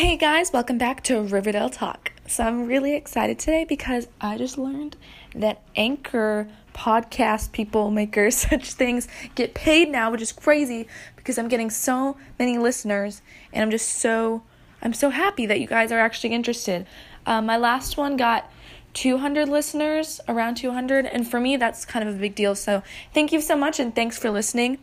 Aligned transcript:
Hey 0.00 0.16
guys, 0.16 0.50
welcome 0.50 0.78
back 0.78 1.02
to 1.04 1.20
Riverdale 1.20 1.68
Talk. 1.68 2.12
So 2.26 2.42
I'm 2.42 2.66
really 2.66 2.94
excited 2.94 3.38
today 3.38 3.66
because 3.68 4.08
I 4.18 4.38
just 4.38 4.56
learned 4.56 4.96
that 5.34 5.60
Anchor 5.76 6.48
podcast 6.72 7.52
people 7.52 7.90
makers 7.90 8.34
such 8.48 8.72
things 8.72 9.08
get 9.34 9.52
paid 9.52 9.90
now, 9.90 10.10
which 10.10 10.22
is 10.22 10.32
crazy 10.32 10.88
because 11.16 11.36
I'm 11.36 11.48
getting 11.48 11.68
so 11.68 12.16
many 12.38 12.56
listeners 12.56 13.20
and 13.52 13.62
I'm 13.62 13.70
just 13.70 13.90
so 13.90 14.42
I'm 14.80 14.94
so 14.94 15.10
happy 15.10 15.44
that 15.44 15.60
you 15.60 15.66
guys 15.66 15.92
are 15.92 16.00
actually 16.00 16.32
interested. 16.32 16.86
Um, 17.26 17.44
my 17.44 17.58
last 17.58 17.98
one 17.98 18.16
got 18.16 18.50
200 18.94 19.50
listeners, 19.50 20.18
around 20.26 20.54
200, 20.54 21.04
and 21.04 21.28
for 21.28 21.38
me 21.38 21.58
that's 21.58 21.84
kind 21.84 22.08
of 22.08 22.14
a 22.14 22.18
big 22.18 22.34
deal. 22.34 22.54
So 22.54 22.82
thank 23.12 23.32
you 23.32 23.42
so 23.42 23.54
much 23.54 23.78
and 23.78 23.94
thanks 23.94 24.18
for 24.18 24.30
listening. 24.30 24.78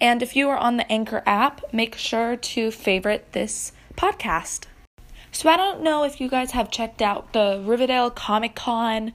And 0.00 0.22
if 0.22 0.34
you 0.34 0.48
are 0.48 0.56
on 0.56 0.78
the 0.78 0.90
Anchor 0.90 1.22
app, 1.26 1.60
make 1.74 1.94
sure 1.94 2.36
to 2.36 2.70
favorite 2.70 3.32
this 3.32 3.72
podcast. 3.96 4.66
So 5.30 5.48
I 5.48 5.56
don't 5.56 5.82
know 5.82 6.04
if 6.04 6.20
you 6.20 6.28
guys 6.28 6.50
have 6.50 6.70
checked 6.70 7.00
out 7.00 7.32
the 7.32 7.62
Riverdale 7.64 8.10
Comic 8.10 8.54
Con 8.54 9.12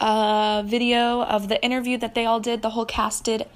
uh, 0.00 0.62
video 0.64 1.22
of 1.22 1.48
the 1.48 1.62
interview 1.62 1.98
that 1.98 2.14
they 2.14 2.24
all 2.24 2.40
did, 2.40 2.62
the 2.62 2.70
whole 2.70 2.86
cast 2.86 3.24
did 3.24 3.46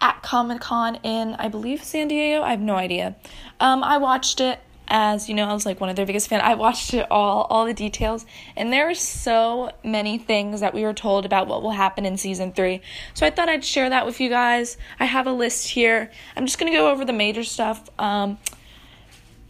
at 0.00 0.22
Comic 0.22 0.60
Con 0.60 0.96
in, 0.96 1.34
I 1.34 1.48
believe, 1.48 1.82
San 1.82 2.08
Diego. 2.08 2.42
I 2.42 2.50
have 2.50 2.60
no 2.60 2.76
idea. 2.76 3.16
Um, 3.58 3.82
I 3.82 3.98
watched 3.98 4.40
it 4.40 4.60
as 4.90 5.28
you 5.28 5.36
know, 5.36 5.46
I 5.46 5.54
was 5.54 5.64
like 5.64 5.80
one 5.80 5.88
of 5.88 5.94
their 5.94 6.04
biggest 6.04 6.28
fans. 6.28 6.42
I 6.44 6.54
watched 6.54 6.92
it 6.94 7.06
all, 7.10 7.46
all 7.48 7.64
the 7.64 7.72
details, 7.72 8.26
and 8.56 8.72
there 8.72 8.90
are 8.90 8.94
so 8.94 9.70
many 9.84 10.18
things 10.18 10.60
that 10.60 10.74
we 10.74 10.82
were 10.82 10.92
told 10.92 11.24
about 11.24 11.46
what 11.46 11.62
will 11.62 11.70
happen 11.70 12.04
in 12.04 12.16
season 12.16 12.52
three. 12.52 12.82
So 13.14 13.24
I 13.24 13.30
thought 13.30 13.48
I'd 13.48 13.64
share 13.64 13.88
that 13.88 14.04
with 14.04 14.20
you 14.20 14.28
guys. 14.28 14.76
I 14.98 15.04
have 15.04 15.28
a 15.28 15.32
list 15.32 15.68
here. 15.68 16.10
I'm 16.36 16.44
just 16.44 16.58
gonna 16.58 16.72
go 16.72 16.90
over 16.90 17.04
the 17.04 17.12
major 17.12 17.44
stuff. 17.44 17.88
Um, 18.00 18.38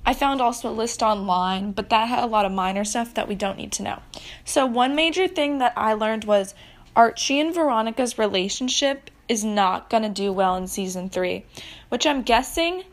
I 0.05 0.15
found 0.15 0.41
also 0.41 0.71
a 0.71 0.73
list 0.73 1.03
online, 1.03 1.73
but 1.73 1.91
that 1.91 2.09
had 2.09 2.25
a 2.25 2.27
lot 2.27 2.47
of 2.47 2.53
minor 2.53 2.85
stuff 2.85 3.15
that 3.15 3.29
we 3.29 3.35
don't 3.35 3.59
need 3.59 3.73
to 3.73 3.83
know. 3.83 4.01
So, 4.45 4.67
one 4.67 4.95
major 4.95 5.29
thing 5.29 5.59
that 5.59 5.75
I 5.77 5.93
learned 5.93 6.25
was 6.25 6.55
Archie 6.97 7.41
and 7.41 7.55
Veronica's 7.55 8.19
relationship 8.19 9.11
is 9.29 9.45
not 9.45 9.91
going 9.91 10.03
to 10.03 10.09
do 10.09 10.33
well 10.33 10.57
in 10.57 10.67
season 10.67 11.09
three, 11.09 11.45
which 11.89 12.07
I'm 12.07 12.23
guessing 12.23 12.85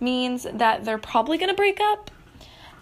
means 0.00 0.46
that 0.50 0.84
they're 0.84 0.98
probably 0.98 1.36
going 1.36 1.50
to 1.50 1.54
break 1.54 1.80
up. 1.80 2.10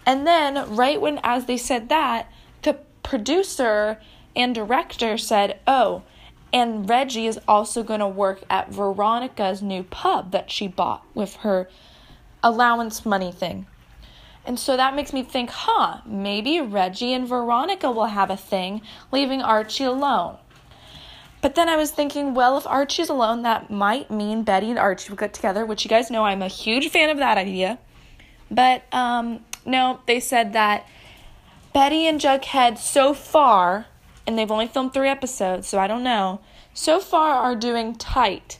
And 0.05 0.25
then, 0.25 0.75
right 0.75 0.99
when, 0.99 1.19
as 1.23 1.45
they 1.45 1.57
said 1.57 1.89
that, 1.89 2.31
the 2.61 2.79
producer 3.03 3.99
and 4.35 4.55
director 4.55 5.17
said, 5.17 5.59
Oh, 5.67 6.03
and 6.53 6.89
Reggie 6.89 7.27
is 7.27 7.39
also 7.47 7.83
going 7.83 7.99
to 7.99 8.07
work 8.07 8.43
at 8.49 8.71
Veronica's 8.71 9.61
new 9.61 9.83
pub 9.83 10.31
that 10.31 10.51
she 10.51 10.67
bought 10.67 11.03
with 11.13 11.35
her 11.37 11.69
allowance 12.43 13.05
money 13.05 13.31
thing. 13.31 13.67
And 14.45 14.59
so 14.59 14.75
that 14.75 14.95
makes 14.95 15.13
me 15.13 15.23
think, 15.23 15.51
huh, 15.51 16.01
maybe 16.05 16.59
Reggie 16.61 17.13
and 17.13 17.27
Veronica 17.27 17.91
will 17.91 18.07
have 18.07 18.31
a 18.31 18.37
thing, 18.37 18.81
leaving 19.11 19.41
Archie 19.41 19.83
alone. 19.83 20.37
But 21.41 21.55
then 21.55 21.69
I 21.69 21.75
was 21.75 21.91
thinking, 21.91 22.33
well, 22.33 22.57
if 22.57 22.67
Archie's 22.67 23.09
alone, 23.09 23.41
that 23.43 23.71
might 23.71 24.11
mean 24.11 24.43
Betty 24.43 24.69
and 24.69 24.79
Archie 24.79 25.09
will 25.09 25.17
get 25.17 25.33
together, 25.33 25.65
which 25.65 25.83
you 25.83 25.89
guys 25.89 26.11
know 26.11 26.23
I'm 26.23 26.41
a 26.41 26.47
huge 26.47 26.89
fan 26.89 27.09
of 27.09 27.17
that 27.17 27.37
idea. 27.37 27.79
But 28.49 28.83
um, 28.91 29.43
no, 29.65 30.01
they 30.05 30.19
said 30.19 30.53
that 30.53 30.85
Betty 31.73 32.05
and 32.05 32.19
Jughead 32.19 32.77
so 32.77 33.13
far, 33.13 33.87
and 34.27 34.37
they've 34.37 34.51
only 34.51 34.67
filmed 34.67 34.93
three 34.93 35.09
episodes, 35.09 35.67
so 35.67 35.79
I 35.79 35.87
don't 35.87 36.03
know, 36.03 36.41
so 36.73 36.99
far 36.99 37.35
are 37.35 37.55
doing 37.55 37.95
tight. 37.95 38.59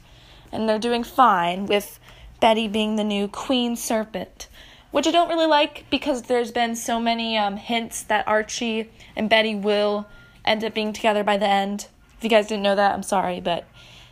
And 0.52 0.68
they're 0.68 0.80
doing 0.80 1.04
fine 1.04 1.66
with 1.66 2.00
Betty 2.42 2.68
being 2.68 2.98
the 2.98 3.06
new 3.06 3.30
Queen 3.30 3.78
Serpent 3.78 4.50
which 4.92 5.08
I 5.08 5.12
don't 5.12 5.30
really 5.30 5.48
like 5.48 5.86
because 5.90 6.24
there's 6.24 6.52
been 6.52 6.76
so 6.76 7.00
many 7.00 7.38
um, 7.38 7.58
hints 7.58 8.04
that 8.04 8.28
Archie 8.28 8.90
and 9.16 9.30
Betty 9.30 9.56
will 9.56 10.06
end 10.46 10.64
up 10.64 10.74
being 10.74 10.94
together 10.94 11.24
by 11.24 11.38
the 11.38 11.48
end. 11.48 11.88
If 12.18 12.24
you 12.24 12.30
guys 12.30 12.48
didn't 12.48 12.64
know 12.64 12.76
that, 12.76 12.94
I'm 12.94 13.04
sorry, 13.04 13.40
but 13.40 13.66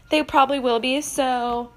they 0.09 0.23
probably 0.23 0.59
will 0.59 0.79
be. 0.79 1.01
So 1.01 1.71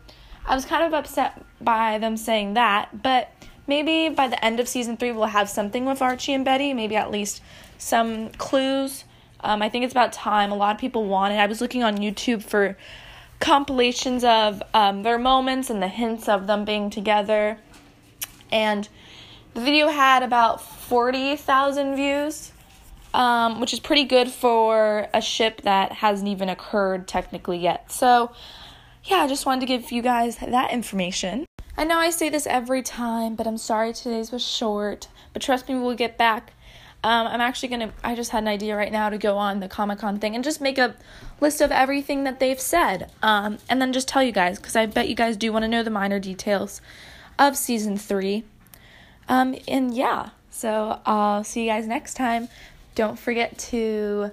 I 0.47 0.55
was 0.55 0.65
kind 0.65 0.85
of 0.85 0.95
upset 0.95 1.45
by 1.61 1.99
them 1.99 2.17
saying 2.17 2.55
that, 2.55 3.03
but 3.03 3.31
maybe 3.67 4.09
by 4.15 4.29
the 4.29 4.43
end 4.43 4.61
of 4.61 4.69
season 4.69 4.97
three, 4.97 5.13
we'll 5.13 5.27
have 5.27 5.49
something 5.49 5.85
with 5.85 6.01
Archie 6.01 6.33
and 6.33 6.45
Betty, 6.45 6.73
maybe 6.73 6.97
at 6.97 7.11
least 7.11 7.43
some 7.79 8.31
clues. 8.31 9.05
Um, 9.41 9.61
I 9.61 9.69
think 9.69 9.85
it's 9.85 9.93
about 9.93 10.13
time. 10.13 10.53
A 10.53 10.57
lot 10.57 10.75
of 10.75 10.81
people 10.81 11.05
want 11.05 11.35
it. 11.35 11.39
I 11.39 11.47
was 11.47 11.61
looking 11.61 11.83
on 11.83 11.99
YouTube 11.99 12.45
for 12.45 12.77
compilations 13.43 14.23
of 14.23 14.63
um, 14.73 15.03
their 15.03 15.19
moments 15.19 15.69
and 15.69 15.83
the 15.83 15.89
hints 15.89 16.29
of 16.29 16.47
them 16.47 16.65
being 16.65 16.89
together 16.91 17.59
and 18.53 18.89
the 19.55 19.61
video 19.61 19.89
had 19.89 20.23
about 20.23 20.63
40,000 20.63 21.97
views, 21.97 22.53
um, 23.13 23.61
which 23.61 23.73
is 23.73 23.81
pretty 23.81 24.05
good 24.05 24.29
for 24.29 25.09
a 25.13 25.21
ship 25.21 25.63
that 25.63 25.91
hasn't 25.91 26.29
even 26.29 26.49
occurred 26.49 27.09
technically 27.09 27.59
yet. 27.59 27.91
So, 27.91 28.31
yeah, 29.05 29.17
I 29.17 29.27
just 29.27 29.45
wanted 29.45 29.61
to 29.61 29.67
give 29.67 29.91
you 29.91 30.03
guys 30.03 30.37
that 30.37 30.71
information. 30.71 31.45
I 31.77 31.85
know 31.85 31.99
I 31.99 32.11
say 32.11 32.29
this 32.29 32.47
every 32.47 32.83
time, 32.83 33.35
but 33.35 33.47
I'm 33.49 33.59
sorry 33.59 33.93
today's 33.93 34.31
was 34.31 34.47
short. 34.47 35.09
But 35.33 35.43
trust 35.43 35.69
me, 35.69 35.75
we'll 35.75 35.97
get 35.97 36.17
back. 36.17 36.53
Um, 37.05 37.27
I'm 37.27 37.41
actually 37.41 37.71
gonna. 37.71 37.93
I 38.05 38.15
just 38.15 38.31
had 38.31 38.45
an 38.45 38.49
idea 38.49 38.77
right 38.77 38.93
now 38.93 39.11
to 39.11 39.19
go 39.19 39.37
on 39.37 39.59
the 39.61 39.69
Comic 39.69 39.99
Con 39.99 40.19
thing 40.19 40.35
and 40.37 40.45
just 40.45 40.61
make 40.61 40.79
a 40.79 40.95
list 41.41 41.61
of 41.61 41.73
everything 41.73 42.25
that 42.25 42.39
they've 42.39 42.61
said, 42.61 43.11
um, 43.23 43.59
and 43.69 43.83
then 43.83 43.93
just 43.93 44.07
tell 44.07 44.23
you 44.23 44.31
guys 44.31 44.59
because 44.59 44.77
I 44.77 44.87
bet 44.87 45.09
you 45.09 45.17
guys 45.17 45.37
do 45.37 45.53
want 45.53 45.65
to 45.65 45.69
know 45.69 45.83
the 45.83 45.91
minor 45.91 46.21
details 46.21 46.81
of 47.39 47.57
season 47.57 47.97
three. 47.97 48.45
Um, 49.29 49.57
and 49.67 49.93
yeah, 49.95 50.31
so 50.51 51.01
I'll 51.05 51.43
see 51.43 51.65
you 51.65 51.71
guys 51.71 51.87
next 51.89 52.15
time. 52.15 52.49
Don't 52.95 53.19
forget 53.19 53.59
to 53.59 54.31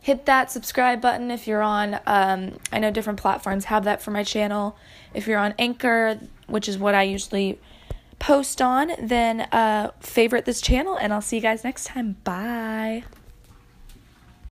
hit 0.00 0.26
that 0.26 0.52
subscribe 0.52 1.00
button 1.00 1.32
if 1.32 1.48
you're 1.48 1.62
on. 1.62 1.98
Um, 2.06 2.58
I 2.70 2.78
know 2.78 2.92
different 2.92 3.18
platforms 3.18 3.64
have 3.64 3.82
that 3.84 4.00
for 4.00 4.12
my 4.12 4.22
channel. 4.22 4.76
If 5.12 5.26
you're 5.26 5.38
on 5.38 5.54
Anchor, 5.58 6.20
which 6.46 6.68
is 6.68 6.78
what 6.78 6.94
I 6.94 7.02
usually 7.02 7.58
post 8.18 8.60
on, 8.62 8.92
then 9.00 9.42
uh, 9.52 9.90
favorite 10.00 10.44
this 10.44 10.60
channel, 10.60 10.96
and 10.96 11.12
I'll 11.12 11.20
see 11.20 11.36
you 11.36 11.42
guys 11.42 11.64
next 11.64 11.86
time. 11.86 12.16
Bye. 12.24 13.04